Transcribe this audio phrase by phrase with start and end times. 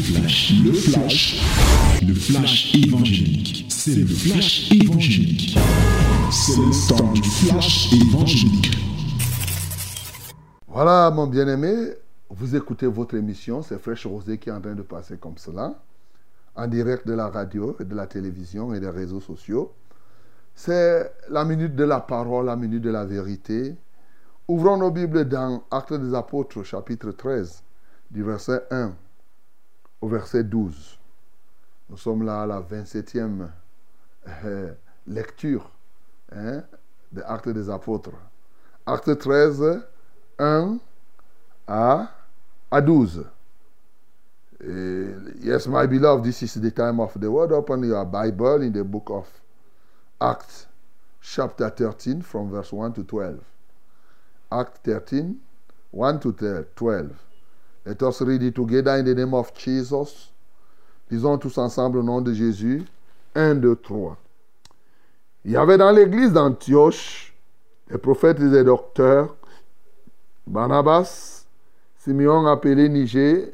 [0.00, 3.66] flash, le flash, le flash évangélique.
[3.68, 5.58] C'est le flash évangélique.
[6.30, 8.70] C'est le temps du flash évangélique.
[10.68, 11.92] Voilà, mon bien-aimé,
[12.30, 15.74] vous écoutez votre émission, c'est Fraîche Rosée qui est en train de passer comme cela,
[16.56, 19.72] en direct de la radio de la télévision et des réseaux sociaux.
[20.54, 23.76] C'est la minute de la parole, la minute de la vérité.
[24.48, 27.62] Ouvrons nos Bibles dans Actes des Apôtres, chapitre 13,
[28.10, 28.92] du verset 1
[30.08, 30.98] verset 12.
[31.90, 33.48] Nous sommes là à la 27e
[34.44, 34.72] euh,
[35.06, 35.70] lecture
[36.32, 36.62] hein,
[37.12, 38.16] de Actes des Apôtres.
[38.86, 39.82] Acte 13,
[40.38, 40.78] 1
[41.66, 42.10] à,
[42.70, 43.26] à 12.
[44.62, 45.06] Et,
[45.40, 47.52] yes, my beloved, this is the time of the word.
[47.52, 49.26] Open your Bible in the book of
[50.20, 50.66] Acts,
[51.20, 53.40] chapter 13, from verse 1 to 12.
[54.52, 55.36] Act 13,
[55.92, 56.32] 1 to
[56.76, 57.10] 12.
[57.86, 60.30] Let us read it together in the name of Jesus.
[61.10, 62.84] Disons tous ensemble au nom de Jésus.
[63.34, 64.16] 1, 2, 3.
[65.44, 67.34] Il y avait dans l'église d'Antioche
[67.90, 69.34] des prophètes et des docteurs,
[70.46, 71.46] Barnabas,
[71.98, 73.48] Simeon appelé Niger,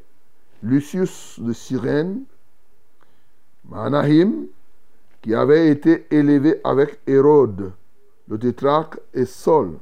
[0.63, 2.23] Lucius de Cyrène,
[3.69, 4.47] Manahim,
[5.23, 7.73] qui avait été élevé avec Hérode,
[8.29, 9.79] le tétrarque, et Saul.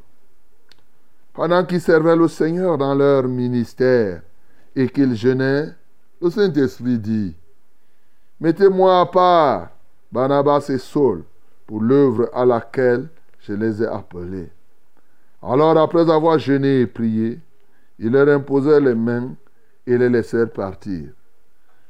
[1.33, 4.23] Pendant qu'ils servaient le Seigneur dans leur ministère
[4.77, 5.69] et qu'ils jeûnaient,
[6.21, 7.37] le Saint-Esprit dit,
[8.41, 9.71] Mettez-moi à part
[10.11, 11.25] Barnabas et Saul
[11.67, 13.09] pour l'œuvre à laquelle
[13.41, 14.51] je les ai appelés.
[15.43, 17.41] Alors, après avoir jeûné et prié,
[17.99, 19.35] ils leur imposèrent les mains
[19.87, 21.11] et les laissèrent partir.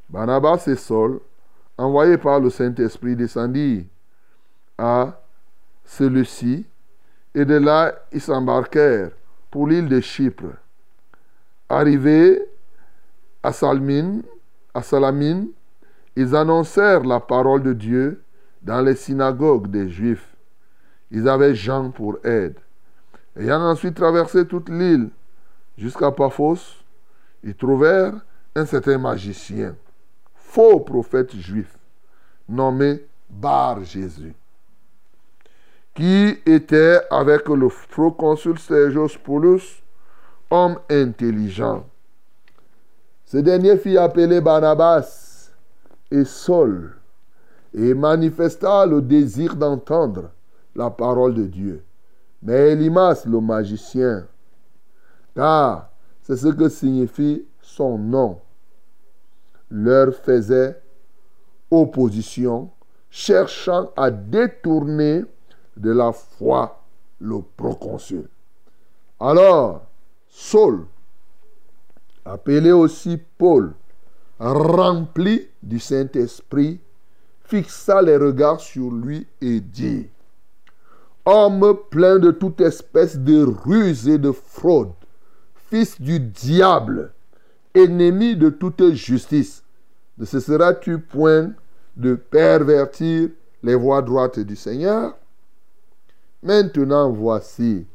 [0.08, 1.20] Barnabas et Saul,
[1.78, 3.84] envoyés par le Saint-Esprit, descendirent
[4.76, 5.20] à
[5.84, 6.66] celui-ci,
[7.34, 9.10] et de là ils s'embarquèrent
[9.50, 10.56] pour l'île de Chypre.
[11.68, 12.42] Arrivés
[13.44, 14.22] à Salamine,
[16.16, 18.22] ils annoncèrent la parole de Dieu
[18.62, 20.34] dans les synagogues des Juifs.
[21.10, 22.56] Ils avaient Jean pour aide.
[23.36, 25.10] Ayant ensuite traversé toute l'île
[25.76, 26.82] jusqu'à Paphos,
[27.42, 28.14] ils trouvèrent
[28.56, 29.76] un certain magicien,
[30.34, 31.76] faux prophète juif,
[32.48, 34.34] nommé Bar Jésus,
[35.94, 39.82] qui était avec le proconsul Sergius Paulus,
[40.50, 41.84] homme intelligent.
[43.34, 45.50] Ce dernier fit appeler Barnabas
[46.08, 46.94] et Saul
[47.74, 50.30] et manifesta le désir d'entendre
[50.76, 51.82] la parole de Dieu.
[52.44, 54.28] Mais Elimas, le magicien,
[55.34, 55.90] car
[56.22, 58.38] c'est ce que signifie son nom,
[59.68, 60.80] leur faisait
[61.72, 62.70] opposition,
[63.10, 65.24] cherchant à détourner
[65.76, 66.84] de la foi
[67.18, 68.28] le proconsul.
[69.18, 69.86] Alors,
[70.28, 70.86] Saul,
[72.24, 73.74] appelé aussi Paul,
[74.38, 76.80] rempli du Saint-Esprit,
[77.44, 80.08] fixa les regards sur lui et dit,
[81.26, 84.92] Homme plein de toute espèce de ruse et de fraude,
[85.70, 87.12] fils du diable,
[87.74, 89.62] ennemi de toute justice,
[90.18, 91.52] ne cesseras-tu point
[91.96, 93.30] de pervertir
[93.62, 95.16] les voies droites du Seigneur?
[96.42, 97.86] Maintenant voici,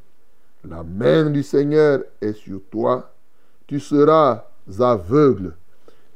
[0.68, 3.13] la main du Seigneur est sur toi,
[3.69, 4.46] tu seras
[4.80, 5.56] aveugle,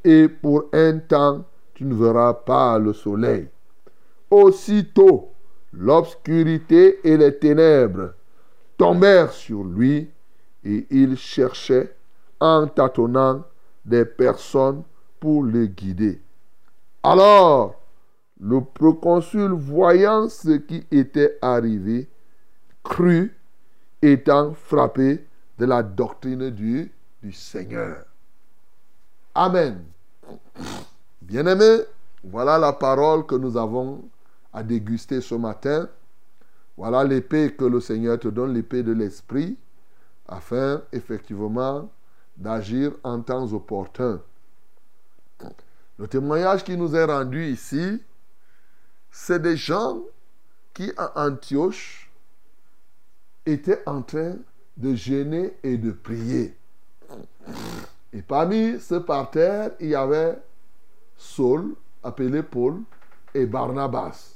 [0.04, 3.48] et pour un temps tu ne verras pas le soleil.
[4.32, 5.34] Aussitôt,
[5.72, 8.16] l'obscurité et les ténèbres
[8.76, 10.10] tombèrent sur lui,
[10.64, 11.96] et il cherchait,
[12.40, 13.44] en tâtonnant,
[13.86, 14.82] des personnes
[15.20, 16.24] pour le guider.
[17.04, 17.80] Alors,
[18.40, 22.10] le proconsul, voyant ce qui était arrivé,
[22.84, 23.32] crut,
[24.02, 25.24] étant frappé
[25.60, 26.92] de la doctrine du,
[27.24, 28.06] du Seigneur.
[29.34, 29.84] Amen.
[31.22, 31.84] Bien-aimés,
[32.24, 34.04] voilà la parole que nous avons
[34.52, 35.90] à déguster ce matin.
[36.76, 39.58] Voilà l'épée que le Seigneur te donne, l'épée de l'Esprit,
[40.28, 41.90] afin effectivement
[42.36, 44.22] d'agir en temps opportun.
[45.98, 48.02] Le témoignage qui nous est rendu ici,
[49.12, 50.00] c'est des gens
[50.74, 52.12] qui, à Antioche,
[53.46, 54.36] étaient en train
[54.76, 56.58] de jeûner et de prier.
[58.12, 60.38] Et parmi ce parterre, il y avait
[61.18, 62.82] Saul, appelé Paul,
[63.34, 64.36] et Barnabas.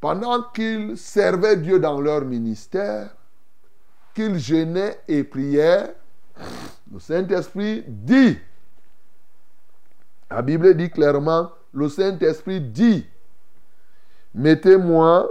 [0.00, 3.14] Pendant qu'ils servaient Dieu dans leur ministère,
[4.14, 5.94] qu'ils jeûnaient et priaient,
[6.90, 8.38] le Saint-Esprit dit,
[10.30, 13.06] la Bible dit clairement, le Saint-Esprit dit,
[14.34, 15.28] mettez-moi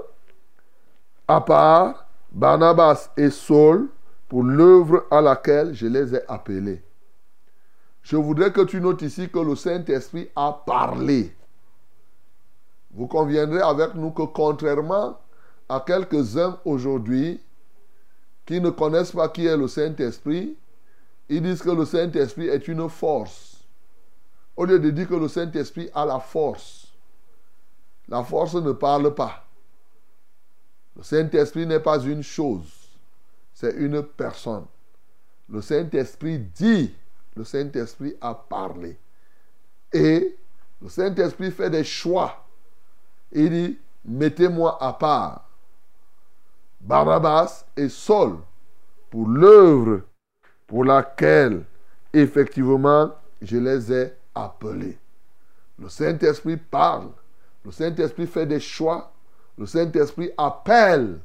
[1.28, 3.90] à part Barnabas et Saul
[4.30, 6.82] pour l'œuvre à laquelle je les ai appelés.
[8.04, 11.36] je voudrais que tu notes ici que le Saint-Esprit a parlé.
[12.92, 15.20] Vous conviendrez avec nous que contrairement
[15.68, 17.42] à quelques-uns aujourd'hui
[18.46, 20.56] qui ne connaissent pas qui est le Saint-Esprit,
[21.28, 23.64] ils disent que le Saint-Esprit est une force.
[24.56, 26.88] Au lieu de dire que le Saint-Esprit a la force,
[28.08, 29.46] la force ne parle pas.
[30.96, 32.79] Le Saint-Esprit n'est pas une chose,
[33.60, 34.64] c'est une personne.
[35.50, 36.96] Le Saint-Esprit dit,
[37.36, 38.98] le Saint-Esprit a parlé.
[39.92, 40.38] Et
[40.82, 42.46] le Saint-Esprit fait des choix.
[43.34, 45.50] Il dit, mettez-moi à part.
[46.80, 48.38] Barabbas et Saul
[49.10, 50.04] pour l'œuvre
[50.66, 51.66] pour laquelle
[52.14, 53.12] effectivement
[53.42, 54.98] je les ai appelés.
[55.78, 57.10] Le Saint-Esprit parle.
[57.66, 59.12] Le Saint-Esprit fait des choix.
[59.58, 61.20] Le Saint-Esprit appelle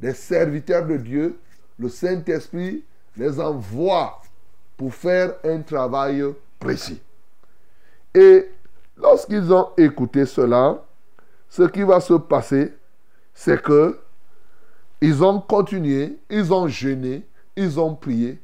[0.00, 1.38] des serviteurs de Dieu.
[1.78, 2.84] Le Saint-Esprit
[3.16, 4.20] les envoie
[4.76, 6.24] pour faire un travail
[6.58, 7.00] précis.
[8.14, 8.50] Et
[8.96, 10.82] lorsqu'ils ont écouté cela,
[11.48, 12.74] ce qui va se passer,
[13.34, 13.98] c'est que
[15.00, 18.40] ils ont continué, ils ont jeûné, ils ont prié,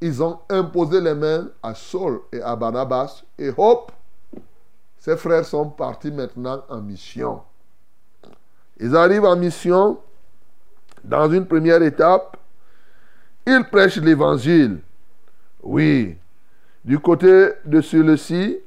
[0.00, 3.92] ils ont imposé les mains à Saul et à Barnabas, et hop,
[4.98, 7.42] ces frères sont partis maintenant en mission.
[8.78, 9.98] Ils arrivent en mission.
[11.04, 12.36] Dans une première étape,
[13.46, 14.78] ils prêchent l'évangile.
[15.62, 16.16] Oui.
[16.84, 18.58] Du côté de celui-ci,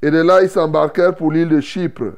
[0.00, 2.14] et de là, ils s'embarquèrent pour l'île de Chypre.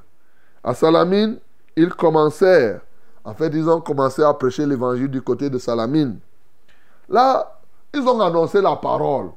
[0.63, 1.39] À Salamine,
[1.77, 2.81] ils commencèrent
[3.25, 6.19] en fait, ils ont commencé à prêcher l'évangile du côté de Salamine.
[7.09, 7.59] Là,
[7.95, 9.31] ils ont annoncé la parole.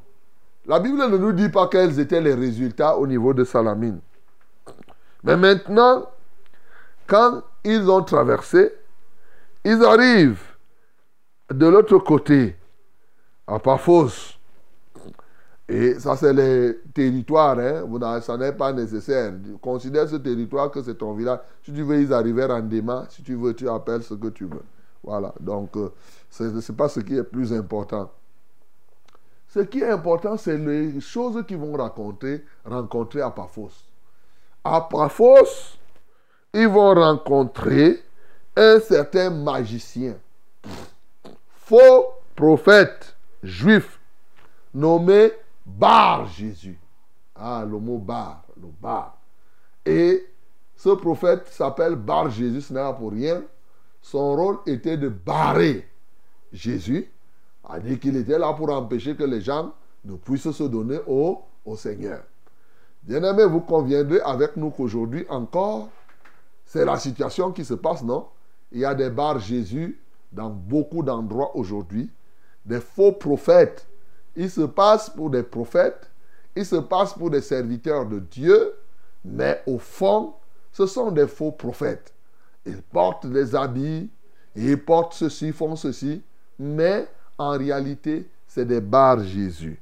[0.65, 3.99] La Bible ne nous dit pas quels étaient les résultats au niveau de Salamine.
[5.23, 6.09] Mais maintenant,
[7.07, 8.73] quand ils ont traversé,
[9.63, 10.43] ils arrivent
[11.51, 12.55] de l'autre côté,
[13.45, 14.37] à Paphos.
[15.69, 17.59] Et ça, c'est les territoires.
[17.59, 18.21] Hein.
[18.21, 19.33] ça n'est pas nécessaire.
[19.61, 21.39] Considère ce territoire que c'est ton village.
[21.63, 23.05] Si tu veux, ils arrivèrent en déma.
[23.09, 24.63] Si tu veux, tu appelles ce que tu veux.
[25.03, 25.33] Voilà.
[25.39, 25.89] Donc, euh,
[26.29, 28.09] ce n'est pas ce qui est plus important.
[29.49, 33.71] Ce qui est important, c'est les choses qu'ils vont raconter, rencontrer à Paphos.
[34.63, 35.77] À Paphos,
[36.53, 38.03] ils vont rencontrer
[38.55, 40.15] un certain magicien,
[41.67, 43.99] faux prophète juif,
[44.73, 45.31] nommé
[45.65, 46.79] Bar Jésus.
[47.35, 49.17] Ah, le mot bar, le bar.
[49.85, 50.25] Et
[50.75, 53.43] ce prophète s'appelle Bar Jésus, ce n'est pas pour rien.
[54.01, 55.87] Son rôle était de barrer
[56.53, 57.11] Jésus,
[57.67, 59.73] a dit qu'il était là pour empêcher que les gens
[60.05, 62.23] ne puissent se donner au, au Seigneur.
[63.03, 65.89] Bien-aimés, vous conviendrez avec nous qu'aujourd'hui encore,
[66.63, 68.27] c'est la situation qui se passe, non?
[68.71, 69.99] Il y a des bars Jésus
[70.31, 72.09] dans beaucoup d'endroits aujourd'hui,
[72.65, 73.87] des faux prophètes
[74.37, 76.09] ils se passent pour des prophètes,
[76.55, 78.75] ils se passent pour des serviteurs de Dieu,
[79.25, 80.35] mais au fond,
[80.71, 82.13] ce sont des faux prophètes.
[82.65, 84.09] Ils portent des habits,
[84.55, 86.21] ils portent ceci, font ceci,
[86.59, 87.07] mais
[87.37, 89.81] en réalité, c'est des barres Jésus.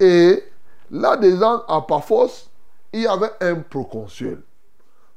[0.00, 0.42] Et
[0.90, 2.48] là-dedans, à Paphos,
[2.94, 4.42] il y avait un proconsul.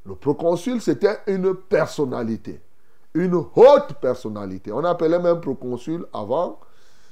[0.05, 2.59] Le proconsul, c'était une personnalité,
[3.13, 4.71] une haute personnalité.
[4.71, 6.59] On appelait même proconsul avant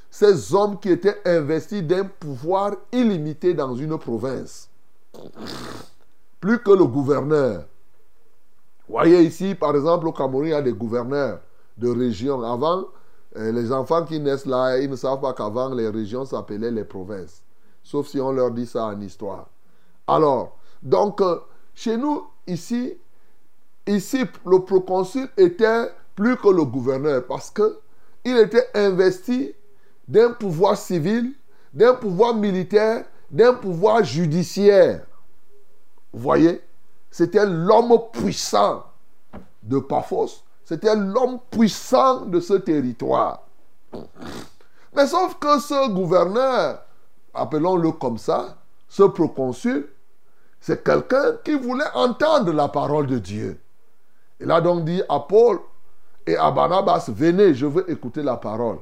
[0.09, 4.69] ces hommes qui étaient investis d'un pouvoir illimité dans une province.
[6.39, 7.65] Plus que le gouverneur.
[8.87, 11.41] Voyez ici, par exemple, au Cameroun, il y a des gouverneurs
[11.77, 12.41] de régions.
[12.41, 12.85] Avant,
[13.35, 16.85] euh, les enfants qui naissent là, ils ne savent pas qu'avant, les régions s'appelaient les
[16.85, 17.43] provinces.
[17.83, 19.47] Sauf si on leur dit ça en histoire.
[20.07, 21.39] Alors, donc, euh,
[21.75, 22.97] chez nous, ici,
[23.95, 27.79] ici, le proconsul était plus que le gouverneur parce que
[28.25, 29.53] il était investi
[30.07, 31.33] d'un pouvoir civil,
[31.73, 35.05] d'un pouvoir militaire, d'un pouvoir judiciaire.
[36.11, 36.61] Vous voyez?
[37.11, 38.83] C'était l'homme puissant
[39.63, 40.43] de Paphos.
[40.65, 43.43] C'était l'homme puissant de ce territoire.
[44.95, 46.83] Mais sauf que ce gouverneur,
[47.33, 49.87] appelons-le comme ça, ce proconsul,
[50.59, 53.59] c'est quelqu'un qui voulait entendre la parole de Dieu.
[54.39, 55.59] Il a donc dit à Paul
[56.25, 58.77] et à Barnabas, venez, je veux écouter la parole.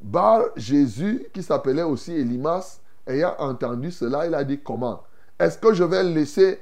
[0.00, 5.02] Bar Jésus, qui s'appelait aussi Elimas, ayant entendu cela, il a dit comment?
[5.38, 6.60] Est-ce que je vais laisser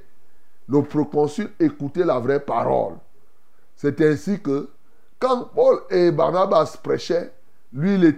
[0.68, 2.94] le proconsul écouter la vraie parole?
[3.76, 4.68] C'est ainsi que
[5.18, 7.32] quand Paul et Barnabas prêchaient,
[7.72, 8.10] lui lui,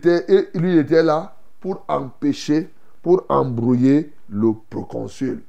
[0.54, 2.72] il était là pour empêcher,
[3.02, 5.42] pour embrouiller le proconsul.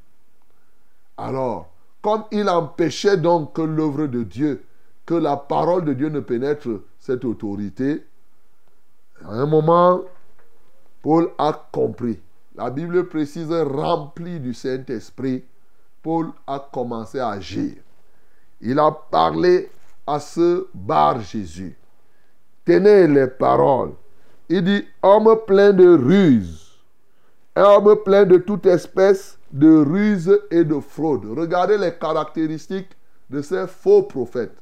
[1.18, 1.73] Alors,
[2.04, 4.64] comme il empêchait donc que l'œuvre de Dieu,
[5.06, 6.68] que la parole de Dieu ne pénètre
[7.00, 8.06] cette autorité,
[9.24, 10.02] à un moment,
[11.02, 12.20] Paul a compris.
[12.56, 15.46] la Bible précise rempli du Saint-Esprit,
[16.02, 17.76] Paul a commencé à agir.
[18.60, 19.72] Il a parlé
[20.06, 21.78] à ce bar Jésus.
[22.66, 23.94] Tenez les paroles.
[24.50, 26.80] Il dit, homme plein de ruse,
[27.56, 31.26] homme plein de toute espèce de ruse et de fraude.
[31.38, 32.90] Regardez les caractéristiques
[33.30, 34.58] de ces faux prophètes.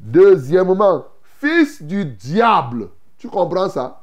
[0.00, 2.88] Deuxièmement, fils du diable.
[3.18, 4.02] Tu comprends ça?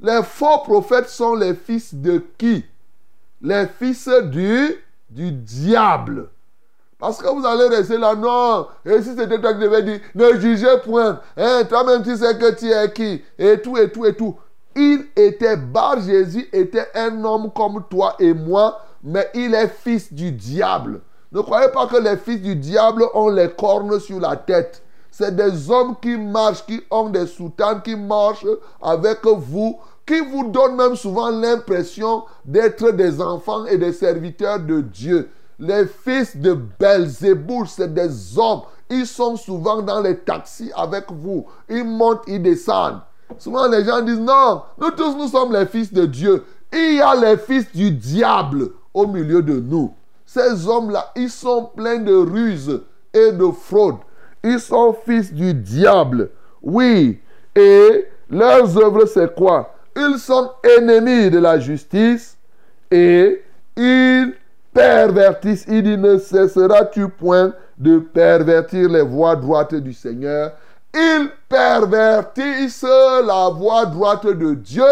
[0.00, 2.64] Les faux prophètes sont les fils de qui?
[3.40, 4.74] Les fils du,
[5.10, 6.30] du diable.
[6.98, 8.66] Parce que vous allez rester là, non.
[8.84, 11.20] Et si c'était toi qui devais dire, ne jugez point.
[11.36, 13.22] Hein, Toi-même, tu sais que tu es qui?
[13.38, 14.36] Et tout, et tout, et tout.
[14.74, 20.12] Il était, Bar Jésus était un homme comme toi et moi, mais il est fils
[20.12, 21.02] du diable.
[21.30, 24.82] Ne croyez pas que les fils du diable ont les cornes sur la tête.
[25.10, 28.46] C'est des hommes qui marchent, qui ont des soutanes, qui marchent
[28.82, 34.80] avec vous, qui vous donnent même souvent l'impression d'être des enfants et des serviteurs de
[34.80, 35.30] Dieu.
[35.58, 38.62] Les fils de Belzéboul, c'est des hommes.
[38.90, 41.46] Ils sont souvent dans les taxis avec vous.
[41.68, 43.00] Ils montent, ils descendent.
[43.38, 46.44] Souvent les gens disent non, nous tous nous sommes les fils de Dieu.
[46.72, 49.92] Il y a les fils du diable au milieu de nous.
[50.24, 52.80] Ces hommes-là, ils sont pleins de ruses
[53.12, 53.96] et de fraude.
[54.42, 56.30] Ils sont fils du diable.
[56.62, 57.20] Oui.
[57.54, 59.74] Et leurs œuvres, c'est quoi?
[59.96, 62.36] Ils sont ennemis de la justice
[62.90, 63.42] et
[63.76, 64.34] ils
[64.72, 65.66] pervertissent.
[65.68, 70.52] Il dit, ne cesseras-tu point de pervertir les voies droites du Seigneur?
[70.92, 74.84] Ils pervertissent la voie droite de Dieu,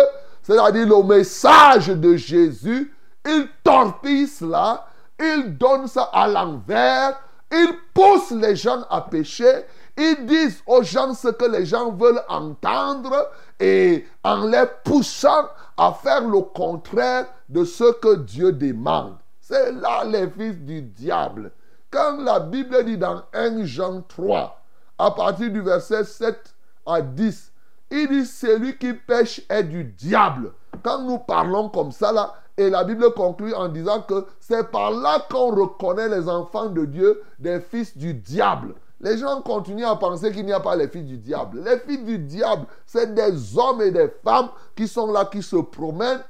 [0.43, 2.93] c'est-à-dire le message de Jésus.
[3.27, 4.87] Ils torpillent cela,
[5.21, 9.65] ils donnent ça à l'envers, ils poussent les gens à pécher,
[9.97, 15.93] ils disent aux gens ce que les gens veulent entendre et en les poussant à
[15.93, 19.17] faire le contraire de ce que Dieu demande.
[19.41, 21.53] C'est là les fils du diable.
[21.91, 24.63] Quand la Bible dit dans 1 Jean 3,
[24.99, 26.55] à partir du verset 7
[26.87, 27.53] à 10,
[27.91, 30.53] il dit celui qui pêche est du diable.
[30.83, 34.91] Quand nous parlons comme ça là, et la Bible conclut en disant que c'est par
[34.91, 38.75] là qu'on reconnaît les enfants de Dieu des fils du diable.
[39.01, 41.63] Les gens continuent à penser qu'il n'y a pas les fils du diable.
[41.65, 45.57] Les fils du diable, c'est des hommes et des femmes qui sont là, qui se
[45.57, 46.23] promènent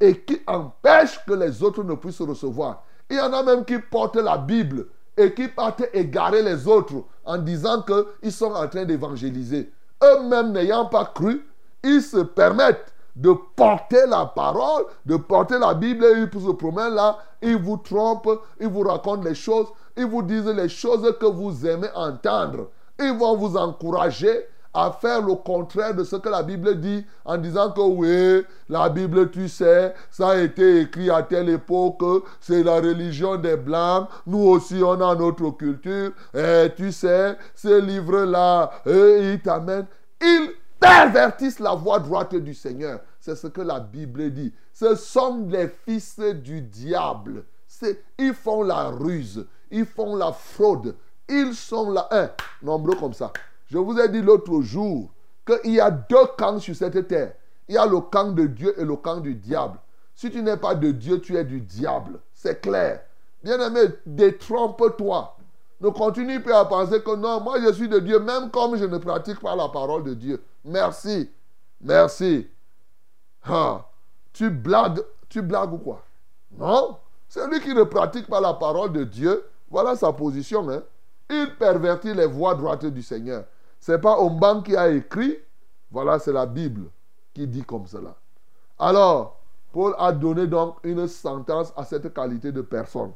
[0.00, 2.84] et qui empêche que les autres ne puissent recevoir.
[3.08, 7.04] Il y en a même qui portent la Bible et qui partent égarer les autres
[7.24, 9.72] en disant qu'ils sont en train d'évangéliser.
[10.02, 11.46] Eux-mêmes n'ayant pas cru,
[11.82, 16.94] ils se permettent de porter la parole, de porter la Bible, et ils se promènent
[16.94, 21.26] là, ils vous trompent, ils vous racontent les choses, ils vous disent les choses que
[21.26, 22.68] vous aimez entendre.
[23.00, 27.38] Ils vont vous encourager à faire le contraire de ce que la Bible dit en
[27.38, 32.02] disant que oui, la Bible, tu sais, ça a été écrit à telle époque,
[32.40, 37.80] c'est la religion des Blancs, nous aussi on a notre culture, et tu sais, ces
[37.80, 39.86] livres-là, ils t'amènent.
[40.20, 43.00] Ils pervertissent la voie droite du Seigneur.
[43.20, 44.52] C'est ce que la Bible dit.
[44.72, 47.44] Ce sont les fils du diable.
[48.18, 50.96] Ils font la ruse, ils font la fraude,
[51.28, 52.30] ils sont là, un,
[52.62, 53.32] nombreux comme ça.
[53.66, 55.10] Je vous ai dit l'autre jour
[55.44, 57.34] qu'il y a deux camps sur cette terre.
[57.68, 59.78] Il y a le camp de Dieu et le camp du diable.
[60.14, 62.20] Si tu n'es pas de Dieu, tu es du diable.
[62.32, 63.02] C'est clair.
[63.42, 65.35] Bien-aimé, détrompe-toi.
[65.80, 68.84] Ne continue pas à penser que non, moi je suis de Dieu, même comme je
[68.84, 70.42] ne pratique pas la parole de Dieu.
[70.64, 71.30] Merci.
[71.80, 72.48] Merci.
[74.32, 76.02] Tu blagues, tu blagues ou quoi?
[76.56, 76.96] Non.
[77.28, 80.68] Celui qui ne pratique pas la parole de Dieu, voilà sa position.
[80.70, 80.82] Hein?
[81.28, 83.44] Il pervertit les voies droites du Seigneur.
[83.80, 85.36] Ce n'est pas Omban qui a écrit.
[85.90, 86.88] Voilà, c'est la Bible
[87.34, 88.14] qui dit comme cela.
[88.78, 89.38] Alors,
[89.72, 93.12] Paul a donné donc une sentence à cette qualité de personne.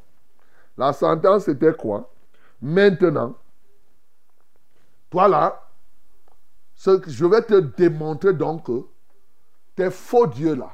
[0.77, 2.09] La sentence était quoi?
[2.63, 3.35] Maintenant,
[5.11, 5.61] toi là,
[6.77, 8.85] je vais te démontrer donc que
[9.77, 10.71] tes faux dieux là,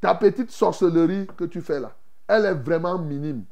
[0.00, 1.92] ta petite sorcellerie que tu fais là,
[2.28, 3.44] elle est vraiment minime.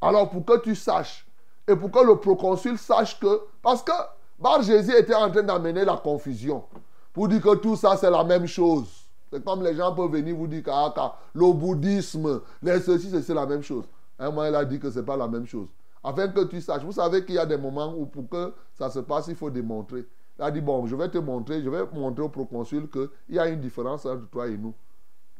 [0.00, 1.26] Alors pour que tu saches,
[1.68, 3.92] et pour que le proconsul sache que, parce que
[4.38, 6.64] Bar Jésus était en train d'amener la confusion.
[7.12, 8.88] Pour dire que tout ça, c'est la même chose.
[9.30, 13.34] C'est comme les gens peuvent venir vous dire que ah, le bouddhisme, les ceci, c'est
[13.34, 13.84] la même chose.
[14.18, 15.68] Un moment, il a dit que ce n'est pas la même chose.
[16.04, 16.82] Afin que tu saches.
[16.82, 19.50] Vous savez qu'il y a des moments où pour que ça se passe, il faut
[19.50, 20.06] démontrer.
[20.38, 23.38] Il a dit, bon, je vais te montrer, je vais montrer au proconsul qu'il y
[23.38, 24.74] a une différence entre toi et nous.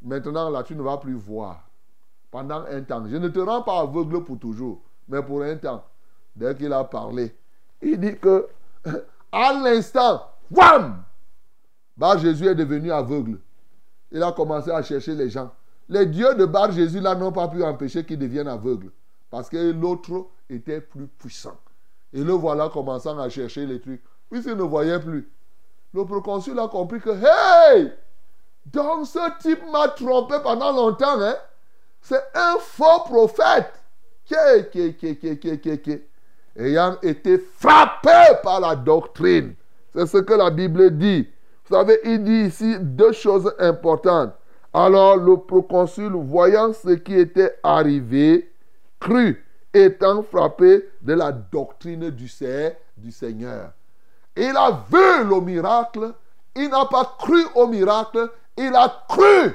[0.02, 1.68] Maintenant, là, tu ne vas plus voir.
[2.30, 3.04] Pendant un temps.
[3.06, 5.84] Je ne te rends pas aveugle pour toujours, mais pour un temps.
[6.34, 7.34] Dès qu'il a parlé,
[7.82, 8.46] il dit que
[9.32, 11.02] à l'instant, wham
[11.96, 13.38] Bah, Jésus est devenu aveugle.
[14.10, 15.50] Il a commencé à chercher les gens.
[15.88, 18.90] Les dieux de Bar Jésus là n'ont pas pu empêcher qu'il devienne aveugle.
[19.30, 21.56] Parce que l'autre était plus puissant.
[22.12, 24.02] Et le voilà commençant à chercher les trucs.
[24.30, 25.30] Puisqu'il ne voyait plus.
[25.94, 27.92] Le proconsul a compris que, hey,
[28.66, 31.20] donc ce type m'a trompé pendant longtemps.
[31.20, 31.36] Hein?
[32.00, 33.72] C'est un faux prophète.
[36.56, 39.54] Ayant été frappé par la doctrine.
[39.94, 41.28] C'est ce que la Bible dit.
[41.66, 44.34] Vous savez, il dit ici deux choses importantes.
[44.72, 48.50] Alors le proconsul, voyant ce qui était arrivé,
[48.98, 49.38] crut,
[49.74, 53.72] étant frappé de la doctrine du, Seigneur.
[54.36, 56.12] Il a vu le miracle,
[56.54, 59.54] il n'a pas cru au miracle, il a cru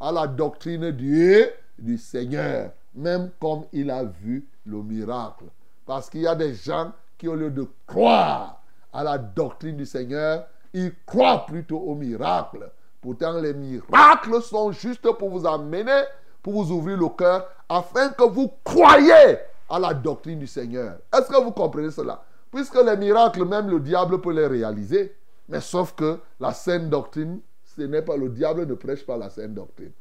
[0.00, 1.44] à la doctrine du,
[1.78, 5.44] du Seigneur, même comme il a vu le miracle.
[5.84, 9.86] Parce qu'il y a des gens qui, au lieu de croire à la doctrine du
[9.86, 12.70] Seigneur, ils croient plutôt au miracle.
[13.00, 16.02] Pourtant, les miracles sont juste pour vous amener,
[16.42, 20.98] pour vous ouvrir le cœur, afin que vous croyez à la doctrine du Seigneur.
[21.12, 22.22] Est-ce que vous comprenez cela?
[22.50, 25.14] Puisque les miracles, même le diable peut les réaliser.
[25.48, 29.30] Mais sauf que la saine doctrine, ce n'est pas le diable ne prêche pas la
[29.30, 29.92] saine doctrine.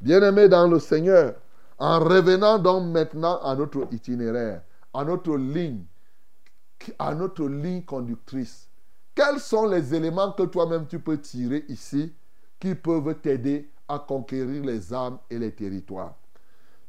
[0.00, 1.34] Bien-aimés dans le Seigneur,
[1.78, 4.62] en revenant donc maintenant à notre itinéraire,
[4.94, 5.84] à notre ligne,
[6.98, 8.68] à notre ligne conductrice,
[9.14, 12.12] quels sont les éléments que toi-même tu peux tirer ici
[12.58, 16.14] qui peuvent t'aider à conquérir les âmes et les territoires?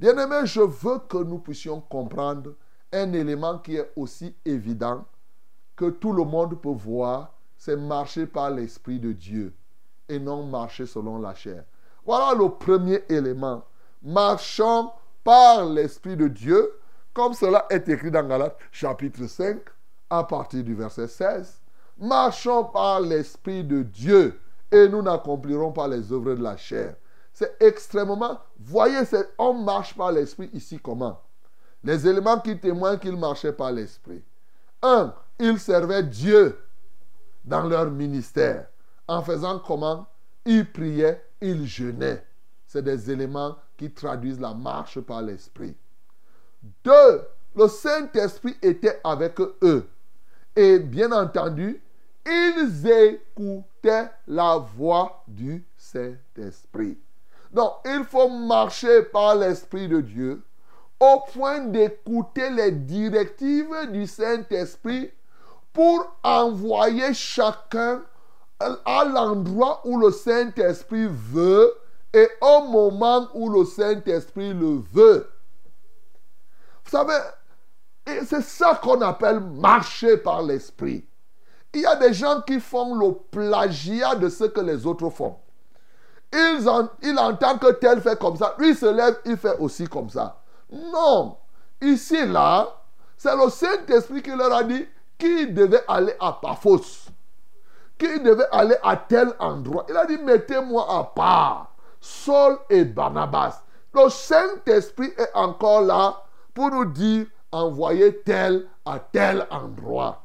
[0.03, 2.55] Bien-aimé, je veux que nous puissions comprendre
[2.91, 5.05] un élément qui est aussi évident
[5.77, 9.53] que tout le monde peut voir, c'est marcher par l'Esprit de Dieu
[10.10, 11.63] et non marcher selon la chair.
[12.05, 13.63] Voilà le premier élément.
[14.01, 14.91] Marchons
[15.24, 16.74] par l'Esprit de Dieu,
[17.13, 19.57] comme cela est écrit dans Galates chapitre 5,
[20.10, 21.62] à partir du verset 16.
[21.98, 24.38] Marchons par l'Esprit de Dieu
[24.69, 26.93] et nous n'accomplirons pas les œuvres de la chair.
[27.34, 28.40] C'est extrêmement...
[28.60, 29.02] Voyez,
[29.38, 31.20] on marche par l'esprit ici comment?
[31.84, 34.24] Les éléments qui témoignent qu'ils marchaient par l'esprit.
[34.81, 36.57] Un, ils servaient Dieu
[37.44, 38.68] dans leur ministère.
[39.07, 40.07] En faisant comment?
[40.46, 42.25] Ils priaient, ils jeûnaient.
[42.68, 45.75] C'est des éléments qui traduisent la marche par l'esprit.
[46.84, 47.24] Deux,
[47.55, 49.90] le Saint-Esprit était avec eux.
[50.55, 51.81] Et bien entendu,
[52.25, 56.98] ils écoutaient la voix du Saint-Esprit.
[57.53, 60.44] Donc, il faut marcher par l'Esprit de Dieu
[61.00, 65.11] au point d'écouter les directives du Saint-Esprit
[65.72, 68.01] pour envoyer chacun
[68.59, 71.74] à l'endroit où le Saint-Esprit veut
[72.13, 75.29] et au moment où le Saint-Esprit le veut.
[76.85, 77.20] Vous savez,
[78.25, 81.05] c'est ça qu'on appelle marcher par l'Esprit.
[81.74, 85.37] Il y a des gens qui font le plagiat de ce que les autres font.
[86.33, 88.55] Il entend que tel fait comme ça.
[88.57, 90.37] Lui se lève, il fait aussi comme ça.
[90.72, 91.37] Non.
[91.81, 92.67] Ici, là,
[93.17, 96.81] c'est le Saint-Esprit qui leur a dit qu'il devait aller à Paphos.
[97.98, 99.85] Qu'il devait aller à tel endroit.
[99.89, 101.74] Il a dit, mettez-moi à part.
[102.01, 103.61] Saul et Barnabas.
[103.93, 110.24] Le Saint-Esprit est encore là pour nous dire, envoyez tel à tel endroit.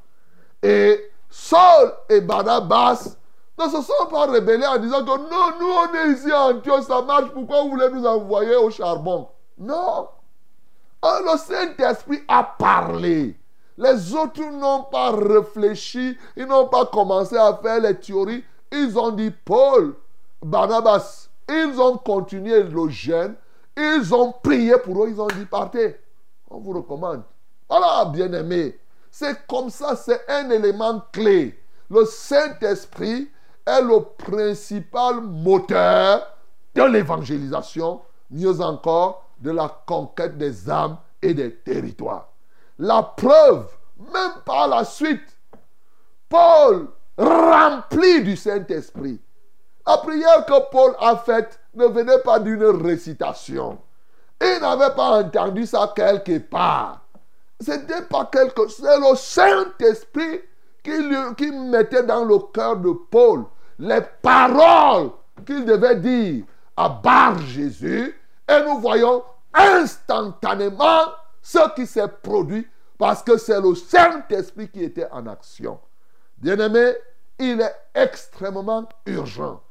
[0.63, 3.17] Et Saul et Barnabas
[3.59, 6.85] ne se sont pas rebellés en disant que non, nous on est ici à Antioche,
[6.85, 9.29] ça marche, pourquoi vous voulez nous envoyer au charbon?
[9.59, 10.09] Non.
[11.03, 13.37] Ah, le Saint-Esprit a parlé.
[13.77, 18.45] Les autres n'ont pas réfléchi, ils n'ont pas commencé à faire les théories.
[18.73, 19.95] Ils ont dit Paul,
[20.43, 23.37] Barnabas, ils ont continué le jeûne,
[23.77, 25.97] ils ont prié pour eux, ils ont dit partez.
[26.51, 27.23] On vous recommande.
[27.69, 28.79] Voilà, bien-aimés.
[29.11, 31.59] C'est comme ça, c'est un élément clé.
[31.91, 33.31] Le Saint-Esprit
[33.69, 36.27] est le principal moteur
[36.75, 38.01] de l'évangélisation,
[38.31, 42.29] mieux encore, de la conquête des âmes et des territoires.
[42.79, 45.37] La preuve, même par la suite,
[46.29, 49.21] Paul, rempli du Saint-Esprit,
[49.87, 53.79] la prière que Paul a faite ne venait pas d'une récitation.
[54.41, 57.01] Il n'avait pas entendu ça quelque part.
[57.61, 60.41] C'était pas quelque C'est le Saint-Esprit
[60.85, 60.93] qui,
[61.37, 63.45] qui mettait dans le cœur de Paul
[63.79, 65.11] les paroles
[65.47, 66.45] qu'il devait dire
[66.77, 68.15] à Bar Jésus.
[68.49, 71.03] Et nous voyons instantanément
[71.43, 75.79] ce qui s'est produit parce que c'est le Saint-Esprit qui était en action.
[76.39, 76.93] Bien-aimé,
[77.39, 79.63] il est extrêmement urgent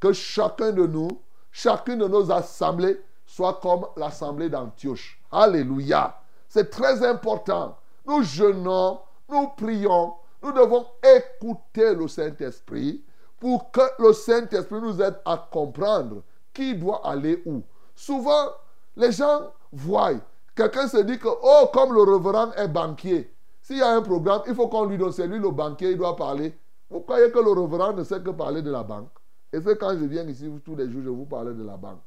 [0.00, 1.08] que chacun de nous,
[1.50, 5.20] chacune de nos assemblées, soit comme l'assemblée d'Antioche.
[5.32, 6.20] Alléluia.
[6.48, 7.78] C'est très important.
[8.06, 9.00] Nous jeûnons,
[9.30, 13.02] nous prions, nous devons écouter le Saint-Esprit
[13.44, 16.22] pour que le Saint-Esprit nous aide à comprendre
[16.54, 17.62] qui doit aller où.
[17.94, 18.46] souvent,
[18.96, 20.14] les gens voient.
[20.56, 23.30] Quelqu'un se dit que, oh, comme le reverend est banquier,
[23.60, 25.12] s'il y a un programme, il faut qu'on lui donne.
[25.12, 26.58] C'est lui le banquier, il doit parler.
[26.88, 29.10] Vous croyez que le reverend ne sait que parler de la banque?
[29.52, 32.00] Et c'est quand je viens ici tous les jours, je vous parle de la banque.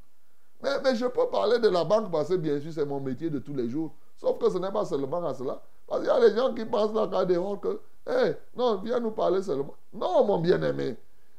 [0.64, 3.30] Mais, mais je peux parler de la banque parce que bien sûr c'est mon métier
[3.30, 3.94] de tous les jours.
[4.16, 5.62] Sauf que ce n'est pas seulement à cela.
[5.86, 9.12] Parce qu'il y a des gens qui pensent là dehors que, hé, non, viens nous
[9.12, 9.76] parler seulement.
[9.94, 10.98] Non, mon bien-aimé.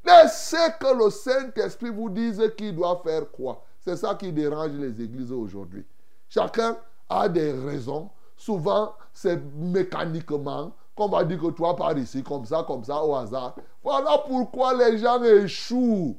[0.09, 3.62] Laissez que le Saint-Esprit vous dise qui doit faire quoi.
[3.81, 5.85] C'est ça qui dérange les églises aujourd'hui.
[6.29, 6.77] Chacun
[7.09, 8.11] a des raisons.
[8.37, 13.14] Souvent, c'est mécaniquement qu'on va dire que toi par ici, comme ça, comme ça, au
[13.14, 13.57] hasard.
[13.83, 16.16] Voilà pourquoi les gens échouent.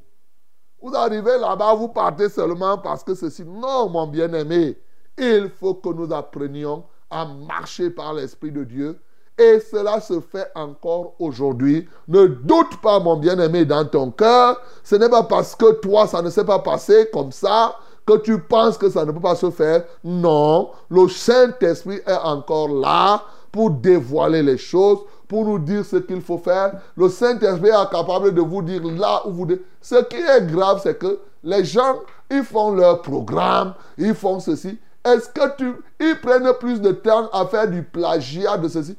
[0.82, 3.44] Vous arrivez là-bas, vous partez seulement parce que ceci.
[3.44, 4.78] Non, mon bien-aimé,
[5.18, 9.02] il faut que nous apprenions à marcher par l'Esprit de Dieu.
[9.40, 11.88] Et cela se fait encore aujourd'hui.
[12.10, 14.60] Ne doute pas, mon bien-aimé, dans ton cœur.
[14.84, 17.74] Ce n'est pas parce que toi, ça ne s'est pas passé comme ça
[18.06, 19.86] que tu penses que ça ne peut pas se faire.
[20.04, 26.22] Non, le Saint-Esprit est encore là pour dévoiler les choses, pour nous dire ce qu'il
[26.22, 26.74] faut faire.
[26.98, 29.48] Le Saint-Esprit est capable de vous dire là où vous...
[29.80, 31.96] Ce qui est grave, c'est que les gens,
[32.30, 34.78] ils font leur programme, ils font ceci.
[35.06, 35.74] Est-ce que tu...
[36.02, 38.98] Ils prennent plus de temps à faire du plagiat de ceci?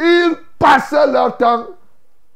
[0.00, 1.66] Ils passaient leur temps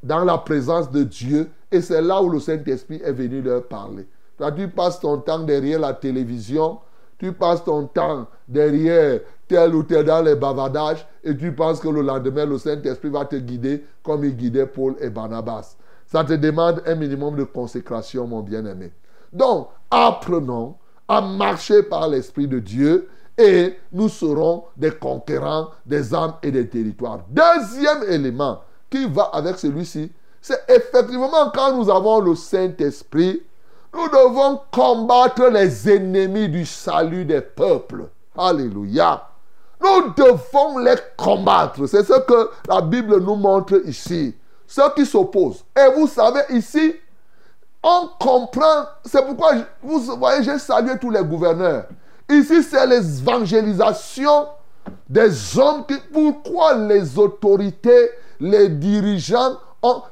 [0.01, 4.07] dans la présence de Dieu et c'est là où le Saint-Esprit est venu leur parler.
[4.55, 6.79] Tu passes ton temps derrière la télévision,
[7.17, 11.89] tu passes ton temps derrière tel ou tel dans les bavardages et tu penses que
[11.89, 15.75] le lendemain, le Saint-Esprit va te guider comme il guidait Paul et Barnabas.
[16.05, 18.91] Ça te demande un minimum de consécration, mon bien-aimé.
[19.33, 20.75] Donc, apprenons
[21.07, 26.67] à marcher par l'Esprit de Dieu et nous serons des conquérants des âmes et des
[26.67, 27.21] territoires.
[27.29, 33.41] Deuxième élément qui va avec celui-ci, c'est effectivement quand nous avons le Saint-Esprit,
[33.93, 38.09] nous devons combattre les ennemis du salut des peuples.
[38.37, 39.25] Alléluia.
[39.81, 41.85] Nous devons les combattre.
[41.87, 44.35] C'est ce que la Bible nous montre ici.
[44.67, 45.63] Ceux qui s'opposent.
[45.77, 46.93] Et vous savez, ici,
[47.81, 48.85] on comprend.
[49.05, 51.85] C'est pourquoi, vous voyez, j'ai salué tous les gouverneurs.
[52.29, 54.47] Ici, c'est l'évangélisation
[55.09, 55.85] des hommes.
[56.13, 59.57] Pourquoi les autorités, les dirigeants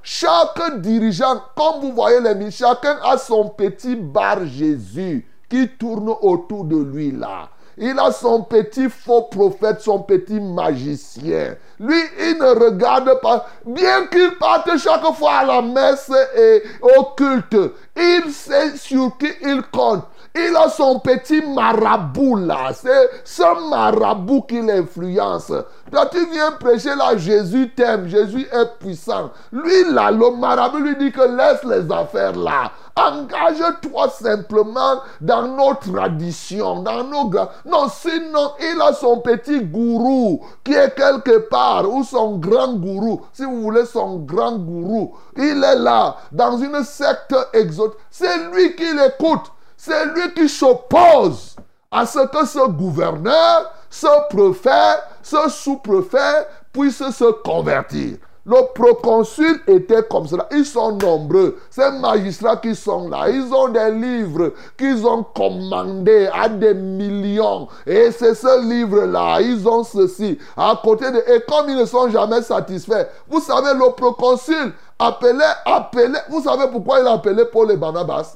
[0.02, 6.64] chaque dirigeant, comme vous voyez les chacun a son petit bar Jésus qui tourne autour
[6.66, 7.50] de lui là.
[7.78, 11.56] Il a son petit faux prophète, son petit magicien.
[11.80, 13.46] Lui, il ne regarde pas.
[13.66, 17.56] Bien qu'il parte chaque fois à la messe et au culte,
[17.96, 20.06] il sait sur qui il compte.
[20.40, 22.72] Il a son petit marabout là.
[22.74, 25.52] C'est ce marabout qui l'influence.
[25.92, 28.08] Quand tu viens prêcher là, Jésus t'aime.
[28.08, 29.32] Jésus est puissant.
[29.52, 32.72] Lui là, le marabout lui dit que laisse les affaires là.
[32.98, 37.30] Engage-toi simplement dans nos traditions, dans nos...
[37.66, 43.22] Non, sinon, il a son petit gourou qui est quelque part, ou son grand gourou,
[43.34, 45.14] si vous voulez son grand gourou.
[45.36, 48.00] Il est là, dans une secte exotique.
[48.10, 49.52] C'est lui qui l'écoute.
[49.88, 51.56] C'est lui qui s'oppose
[51.90, 58.18] à ce que ce gouverneur, ce préfet, ce sous-préfet puisse se convertir.
[58.46, 60.46] Le proconsul était comme cela.
[60.52, 61.58] Ils sont nombreux.
[61.70, 67.70] Ces magistrats qui sont là, ils ont des livres qu'ils ont commandés à des millions.
[67.86, 69.40] Et c'est ce livre-là.
[69.40, 70.38] Ils ont ceci.
[70.58, 71.24] À côté de...
[71.34, 76.24] Et comme ils ne sont jamais satisfaits, vous savez, le proconsul appelait, appelait.
[76.30, 78.36] Vous savez pourquoi il appelait Paul et Barnabas?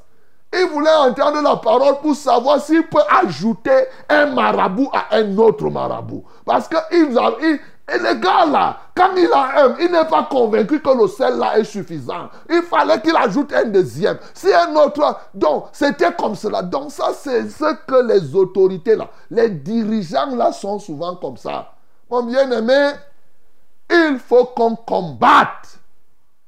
[0.54, 5.70] Il voulait entendre la parole pour savoir s'il peut ajouter un marabout à un autre
[5.70, 6.24] marabout.
[6.46, 7.60] Parce que il,
[7.94, 11.38] et le gars là, quand il a un, il n'est pas convaincu que le sel
[11.38, 12.30] là est suffisant.
[12.50, 14.18] Il fallait qu'il ajoute un deuxième.
[14.34, 15.20] Si un autre.
[15.34, 16.62] Donc, c'était comme cela.
[16.62, 21.74] Donc, ça, c'est ce que les autorités là, les dirigeants là sont souvent comme ça.
[22.10, 22.92] Mon bien-aimé,
[23.90, 25.80] il faut qu'on combatte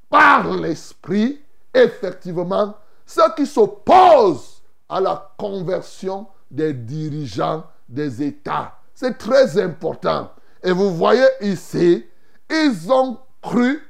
[0.10, 1.42] par l'esprit,
[1.74, 2.76] effectivement,
[3.14, 8.74] ceux qui s'opposent à la conversion des dirigeants des États.
[8.94, 10.32] C'est très important.
[10.64, 12.06] Et vous voyez ici,
[12.50, 13.82] ils ont cru,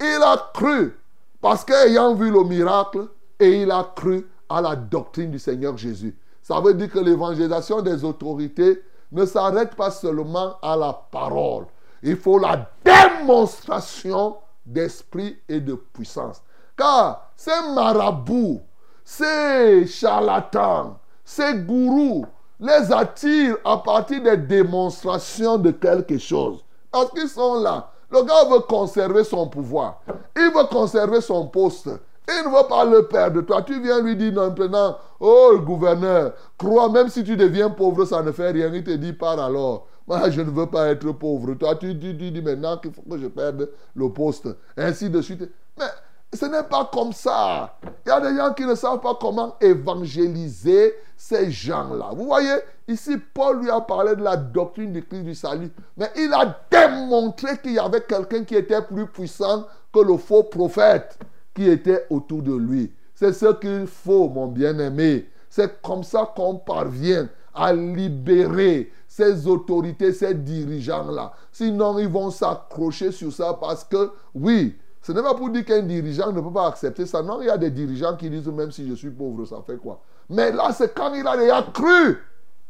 [0.00, 0.98] il a cru,
[1.40, 3.08] parce qu'ayant vu le miracle,
[3.38, 6.16] et il a cru à la doctrine du Seigneur Jésus.
[6.42, 11.66] Ça veut dire que l'évangélisation des autorités ne s'arrête pas seulement à la parole.
[12.02, 16.42] Il faut la démonstration d'esprit et de puissance.
[16.76, 18.60] Car ces marabouts,
[19.04, 22.24] ces charlatans, ces gourous
[22.60, 26.64] les attirent à partir des démonstrations de quelque chose.
[26.92, 27.90] Parce qu'ils sont là.
[28.12, 30.02] Le gars veut conserver son pouvoir.
[30.36, 31.88] Il veut conserver son poste.
[32.28, 33.40] Il ne veut pas le perdre.
[33.40, 38.22] Toi, tu viens lui dire maintenant, oh gouverneur, crois, même si tu deviens pauvre, ça
[38.22, 38.72] ne fait rien.
[38.72, 39.88] Il te dit, par alors.
[40.06, 41.54] Moi, je ne veux pas être pauvre.
[41.54, 44.48] Toi, tu, tu, dis maintenant qu'il faut que je perde le poste.
[44.76, 45.50] Ainsi de suite.
[45.76, 45.86] Mais
[46.34, 47.76] ce n'est pas comme ça.
[48.06, 52.10] Il y a des gens qui ne savent pas comment évangéliser ces gens-là.
[52.16, 52.56] Vous voyez,
[52.88, 55.70] ici, Paul lui a parlé de la doctrine du Christ du salut.
[55.96, 60.44] Mais il a démontré qu'il y avait quelqu'un qui était plus puissant que le faux
[60.44, 61.18] prophète
[61.54, 62.92] qui était autour de lui.
[63.14, 65.28] C'est ce qu'il faut, mon bien-aimé.
[65.50, 71.34] C'est comme ça qu'on parvient à libérer ces autorités, ces dirigeants-là.
[71.52, 75.82] Sinon, ils vont s'accrocher sur ça parce que, oui, ce n'est pas pour dire qu'un
[75.82, 77.22] dirigeant ne peut pas accepter ça.
[77.22, 79.76] Non, il y a des dirigeants qui disent, même si je suis pauvre, ça fait
[79.76, 80.00] quoi?
[80.30, 82.18] Mais là, c'est quand il a déjà cru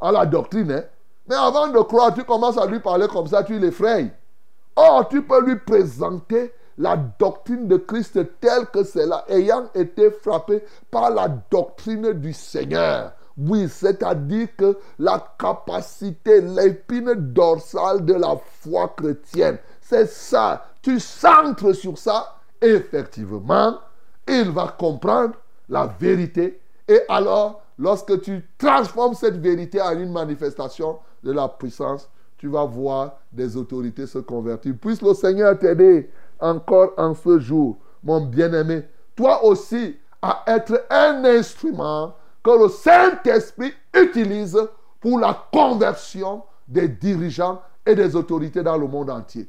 [0.00, 0.72] à la doctrine.
[0.72, 0.84] Hein?
[1.28, 4.10] Mais avant de croire, tu commences à lui parler comme ça, tu l'effrayes.
[4.74, 10.10] Or, tu peux lui présenter la doctrine de Christ telle que c'est là, ayant été
[10.10, 13.12] frappé par la doctrine du Seigneur.
[13.36, 20.64] Oui, c'est-à-dire que la capacité, l'épine dorsale de la foi chrétienne, c'est ça.
[20.80, 23.78] Tu centres sur ça, effectivement,
[24.26, 25.34] il va comprendre
[25.68, 26.60] la vérité.
[26.88, 32.64] Et alors, lorsque tu transformes cette vérité en une manifestation de la puissance, tu vas
[32.64, 34.74] voir des autorités se convertir.
[34.80, 41.24] Puisse le Seigneur t'aider encore en ce jour, mon bien-aimé, toi aussi, à être un
[41.24, 44.58] instrument que le Saint-Esprit utilise
[45.00, 49.48] pour la conversion des dirigeants et des autorités dans le monde entier.